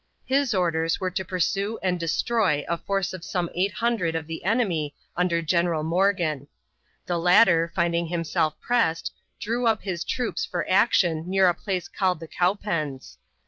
[0.25, 4.95] His orders were to pursue and destroy a force of some 800 of the enemy
[5.15, 6.47] under General Morgan.
[7.05, 12.19] The latter, finding himself pressed, drew up his troops for action near a place called
[12.19, 13.17] the Cowpens.